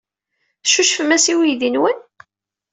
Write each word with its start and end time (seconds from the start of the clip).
Teccucufem-as 0.63 1.25
i 1.31 1.33
uydi-nwen? 1.39 1.99